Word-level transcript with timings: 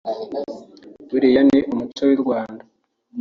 …buriya 1.09 1.41
ni 1.49 1.59
umuco 1.71 2.01
w’i 2.09 2.17
Rwanda 2.21 2.63